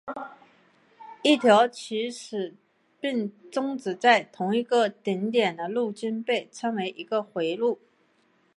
[1.21, 2.55] 一条起始
[2.99, 7.79] 并终止在同一个顶点的路径被称为一个回路。